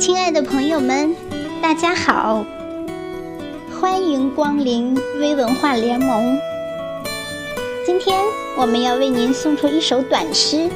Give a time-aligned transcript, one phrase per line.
[0.00, 1.14] 亲爱的朋友们，
[1.60, 2.42] 大家好，
[3.78, 6.38] 欢迎光临微文化联盟。
[7.84, 8.18] 今天
[8.56, 10.70] 我们要为您送出一首短诗，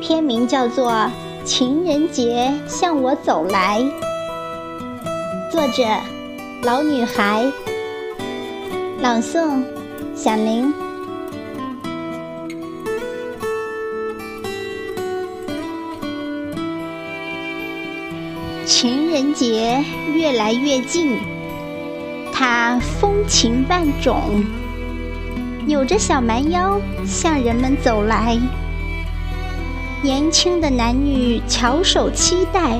[0.00, 0.92] 篇名叫做
[1.44, 3.80] 《情人节向我走来》，
[5.50, 5.82] 作者
[6.62, 7.44] 老女孩，
[9.00, 9.60] 朗诵
[10.14, 10.72] 响铃。
[18.74, 21.18] 情人节越来越近，
[22.32, 24.42] 它风情万种，
[25.66, 28.38] 扭着小蛮腰向人们走来。
[30.02, 32.78] 年轻的男女翘首期待，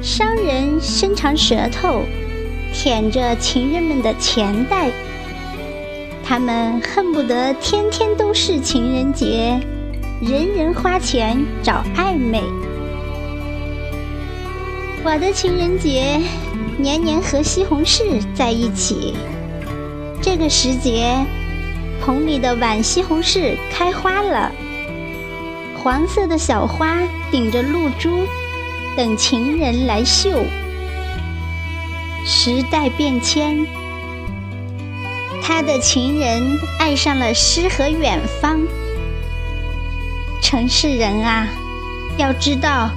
[0.00, 2.00] 商人伸长舌头
[2.72, 4.90] 舔着情人们的钱袋。
[6.24, 9.60] 他们恨不得天天都是情人节，
[10.22, 12.42] 人人花钱找暧昧。
[15.02, 16.20] 我的情人节
[16.76, 19.14] 年年和西红柿在一起。
[20.20, 21.24] 这个时节，
[22.02, 24.52] 棚里的晚西红柿开花了，
[25.82, 26.98] 黄色的小花
[27.30, 28.26] 顶着露珠，
[28.94, 30.44] 等情人来绣。
[32.26, 33.66] 时代变迁，
[35.42, 38.60] 他的情人爱上了诗和远方。
[40.42, 41.48] 城市人啊，
[42.18, 42.90] 要知道。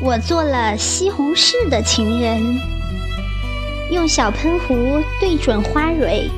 [0.00, 2.40] 我做了西红柿的情人，
[3.90, 6.30] 用小喷壶对准花蕊，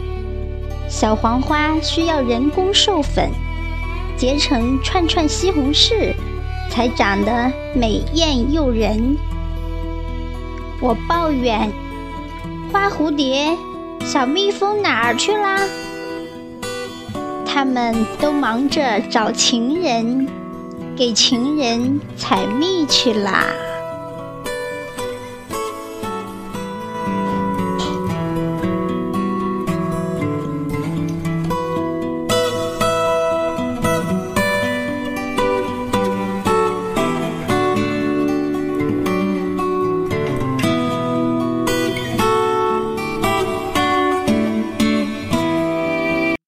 [0.89, 3.31] 小黄花需要人工授粉，
[4.17, 6.15] 结成串串西红柿，
[6.71, 9.15] 才长得美艳诱人。
[10.81, 11.71] 我抱怨，
[12.73, 13.55] 花蝴蝶、
[14.01, 15.61] 小蜜蜂哪儿去啦？
[17.45, 20.27] 他们都忙着找情人。
[21.01, 23.70] 给情人采蜜去啦。